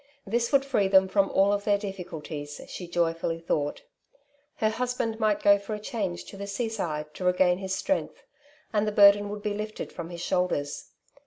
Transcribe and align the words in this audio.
This 0.25 0.51
would 0.51 0.65
free 0.65 0.87
them 0.87 1.07
from 1.07 1.29
all 1.29 1.55
their 1.59 1.77
diffi 1.77 2.03
culties, 2.07 2.67
she 2.67 2.87
joyfully 2.87 3.39
thought; 3.39 3.83
her 4.55 4.71
husband 4.71 5.19
might 5.19 5.43
go 5.43 5.59
for 5.59 5.75
a 5.75 5.79
change 5.79 6.25
to 6.25 6.37
the 6.37 6.47
sea 6.47 6.69
side 6.69 7.13
to 7.13 7.23
regain 7.23 7.59
his 7.59 7.75
strength, 7.75 8.23
and 8.73 8.87
the 8.87 8.91
burden 8.91 9.29
would 9.29 9.43
be 9.43 9.53
lifted 9.53 9.93
from 9.93 10.09
his 10.09 10.19
shoulders. 10.21 10.89